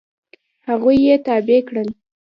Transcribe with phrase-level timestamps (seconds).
[0.67, 1.89] هغوی یې تابع کړل.